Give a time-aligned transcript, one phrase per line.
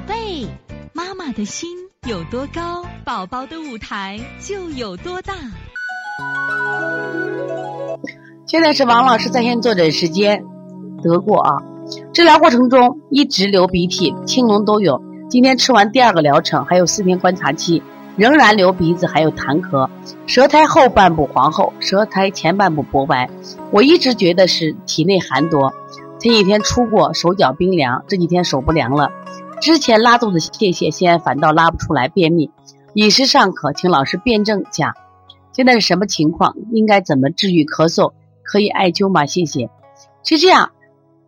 [0.00, 0.46] 宝贝，
[0.94, 1.68] 妈妈的心
[2.08, 5.34] 有多高，宝宝的舞台就有多大。
[8.46, 10.42] 现在是王老师在线坐诊时间，
[11.02, 11.62] 得过啊。
[12.14, 15.02] 治疗过程中一直流鼻涕、青脓都有。
[15.28, 17.82] 今天吃完第二个疗程，还有四天观察期，
[18.16, 19.90] 仍然流鼻子，还有痰咳。
[20.26, 23.28] 舌苔后半部黄厚，舌苔前半部薄白。
[23.70, 25.74] 我一直觉得是体内寒多。
[26.18, 29.10] 前几天出过，手脚冰凉，这几天手不凉了。
[29.60, 32.50] 之前拉肚子泄泻，现在反倒拉不出来，便秘，
[32.94, 34.94] 饮食尚可，请老师辩证讲。
[35.52, 36.54] 现在是什么情况？
[36.72, 38.12] 应该怎么治愈咳嗽？
[38.42, 39.26] 可以艾灸吗？
[39.26, 39.68] 谢谢。
[40.24, 40.70] 是这样，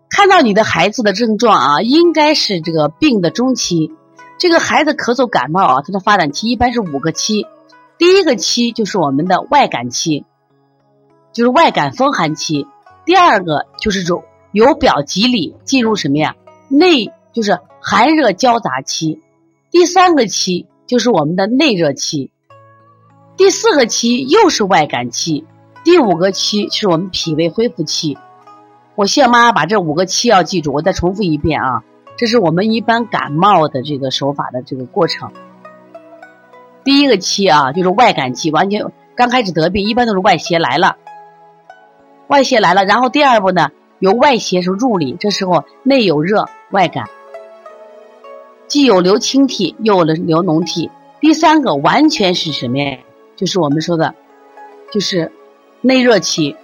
[0.09, 3.93] 看到你的孩子的症状啊，应该是这个病的中期。
[4.39, 7.47] 这个孩子咳嗽感冒啊，它的发展期一般是五个期。
[7.99, 10.25] 第一个期就是我们的外感期，
[11.33, 12.67] 就是外感风寒期。
[13.05, 16.35] 第二个就是由由表及里进入什么呀？
[16.69, 19.21] 内就是寒热交杂期。
[19.71, 22.31] 第三个期就是我们的内热期。
[23.37, 25.45] 第四个期又是外感期。
[25.85, 28.17] 第五个期是我们脾胃恢复期，
[28.95, 30.73] 我希望妈妈把这五个期要记住。
[30.73, 31.83] 我再重复一遍啊，
[32.17, 35.33] 这是我们一般感冒的这个手法的这个过程。
[36.85, 40.97] 第一个期啊，就是外感期，完全刚开始得病，一般都是外邪来了，
[42.29, 42.85] 外邪来了。
[42.85, 47.09] 然后第二步呢，由外邪是入里，这时候内有热，外感，
[48.73, 50.91] 既有流清涕，又有了流脓涕。
[51.21, 52.97] 第三个完全是什么呀？
[53.37, 54.15] 就是我们说的，
[54.91, 55.31] 就是。
[55.83, 56.57] 内热期，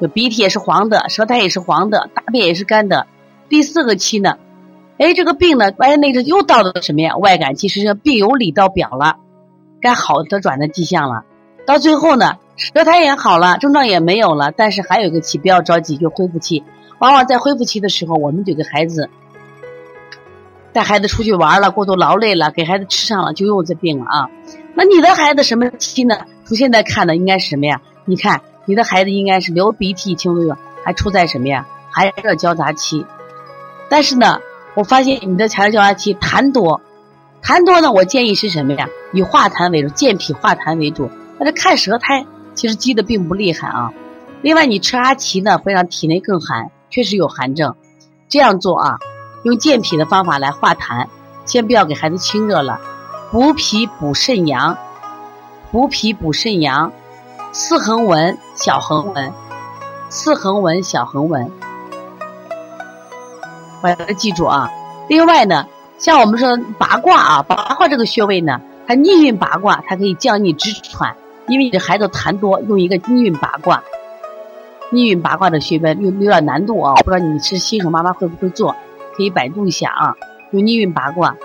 [0.00, 3.06] 就鼻涕也是黄的，舌苔也是黄的，大便也是干的。
[3.50, 4.38] 第四个期呢，
[4.96, 7.16] 哎，这个病呢，哎，内热又到了什么呀？
[7.18, 9.16] 外感期，实际上病由里到表了，
[9.82, 11.24] 该好的转的迹象了。
[11.66, 16.62] 到最后呢，舌苔也好了，症状也没有了，但是还有一个期，不要着急，就恢复期。
[17.00, 19.10] 往往在恢复期的时候，我们就给孩子
[20.72, 24.28] 带孩子出去玩了，过度劳累了，给孩子吃上了，就又这病了啊。
[24.74, 26.16] 那你的孩子什么期呢？
[26.44, 27.80] 从现在看呢应该是什么呀？
[28.04, 31.66] 你看，你的孩子应该是流鼻涕、清都有，还处在什么呀？
[31.90, 33.04] 寒热交杂期。
[33.88, 34.40] 但是呢，
[34.74, 36.80] 我发现你的寒热交杂期痰多，
[37.42, 38.88] 痰多呢，我建议是什么呀？
[39.12, 41.10] 以化痰为主，健脾化痰为主。
[41.38, 43.92] 但是看舌苔，其实积的并不厉害啊。
[44.42, 47.74] 另外，你吃阿奇呢，会让体内更寒，确实有寒症。
[48.28, 48.98] 这样做啊，
[49.42, 51.06] 用健脾的方法来化痰，
[51.44, 52.80] 先不要给孩子清热了，
[53.30, 54.76] 补脾补肾阳，
[55.70, 56.92] 补脾补肾阳。
[57.50, 59.32] 四横纹、小横纹，
[60.10, 61.50] 四横纹、小横纹，
[63.80, 64.70] 把它记住啊。
[65.08, 65.66] 另外呢，
[65.96, 71.16] 像我们说八卦啊，八卦这个穴位呢，它逆运八卦，它可以降逆直喘。
[71.46, 73.82] 因为你这孩子痰多，用一个逆运八卦，
[74.90, 76.94] 逆运八卦的穴位有有点难度啊。
[76.96, 78.76] 不知道你是新手妈妈会不会做？
[79.18, 80.14] 可以百度一下啊。
[80.50, 81.36] 就逆运八卦，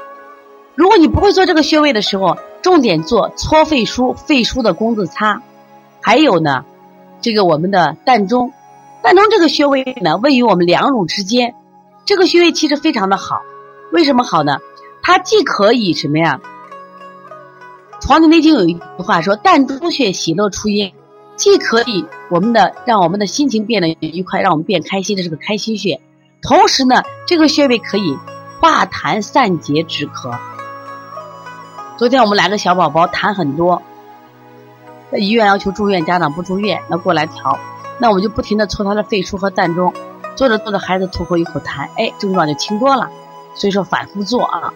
[0.76, 5.42] 如果你不会做这个穴位的时候，重点做搓肺腧，肺腧的工字擦。
[6.00, 6.64] 还有呢，
[7.20, 8.54] 这个我们的膻中，
[9.04, 11.54] 膻中这个穴位呢，位于我们两乳之间，
[12.06, 13.42] 这个穴位其实非常的好。
[13.92, 14.60] 为什么好呢？
[15.02, 16.40] 它既可以什么呀？
[18.08, 20.94] 《黄帝内经》有一句话说：“膻中穴，喜乐出焉。”
[21.36, 26.00] 既可以我们的让我们的心情变得愉快，让我们变开心的，这个开心穴。
[26.44, 28.18] 同时呢，这个穴位可以
[28.60, 30.38] 化痰散结止咳。
[31.98, 33.82] 昨天我们来个小宝宝，痰很多。
[35.10, 37.58] 在医院要求住院，家长不住院，那过来调，
[37.98, 39.94] 那我们就不停的搓他的肺腧和膻中，
[40.36, 43.10] 做着做着，孩子吐过一口痰，哎，症状就轻多了。
[43.56, 44.74] 所以说反复做啊。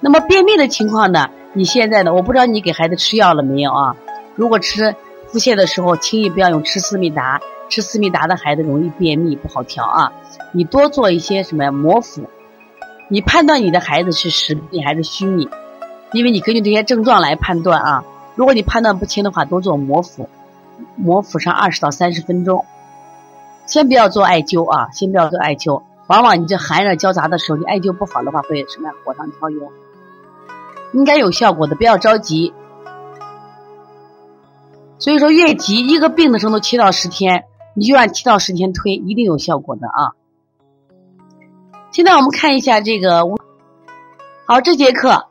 [0.00, 1.30] 那么便秘的情况呢？
[1.54, 2.12] 你现在呢？
[2.12, 3.96] 我不知道你给孩子吃药了没有啊？
[4.34, 4.94] 如果吃
[5.28, 10.12] 腹泻的时候，轻易不要用吃思密达，吃思密达的孩子容易便秘，不好调啊。
[10.52, 11.70] 你多做一些什么呀？
[11.70, 12.28] 摩腹。
[13.08, 15.48] 你判断你的孩子是实秘还是虚秘，
[16.12, 18.04] 因为你根据这些症状来判断啊。
[18.34, 20.28] 如果你判断不清的话，多做摩腹，
[20.96, 22.64] 摩腹上二十到三十分钟。
[23.66, 25.82] 先不要做艾灸啊，先不要做艾灸。
[26.08, 28.94] 往往你这寒热交杂的时候，你艾灸不好的话，会什么呀？
[29.04, 29.60] 火上浇油。
[30.92, 32.52] 应该有效果的，不要着急。
[34.98, 37.44] 所以说，越急一个病的时候都七到十天，
[37.74, 40.12] 你就按七到十天推，一定有效果的啊。
[41.92, 43.24] 现在我们看一下这个，
[44.46, 45.26] 好，这节课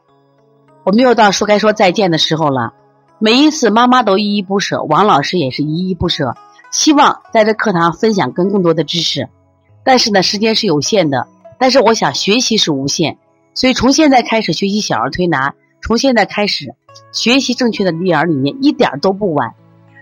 [0.84, 2.74] 我们又到说该说再见的时候了。
[3.18, 6.36] 每一次妈妈都依依不舍，王老师也是依依不舍，
[6.72, 9.28] 希望在这课堂分享更更多的知识。
[9.84, 11.28] 但是呢，时间是有限的，
[11.58, 13.18] 但是我想学习是无限，
[13.54, 16.76] 所以从现在开始学习小儿推拿，从现在开始
[17.12, 19.54] 学习正确的育儿理念，一点都不晚。